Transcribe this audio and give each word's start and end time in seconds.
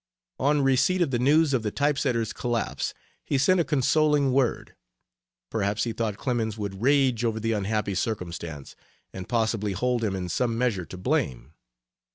On 0.39 0.63
receipt 0.63 1.03
of 1.03 1.11
the 1.11 1.19
news 1.19 1.53
of 1.53 1.61
the 1.61 1.69
type 1.69 1.99
setter's 1.99 2.33
collapse 2.33 2.95
he 3.23 3.37
sent 3.37 3.59
a 3.59 3.63
consoling 3.63 4.33
word. 4.33 4.75
Perhaps 5.51 5.83
he 5.83 5.93
thought 5.93 6.17
Clemens 6.17 6.57
would 6.57 6.81
rage 6.81 7.23
over 7.23 7.39
the 7.39 7.51
unhappy 7.51 7.93
circumstance, 7.93 8.75
and 9.13 9.29
possibly 9.29 9.73
hold 9.73 10.03
him 10.03 10.15
in 10.15 10.27
some 10.27 10.57
measure 10.57 10.85
to 10.85 10.97
blame. 10.97 11.53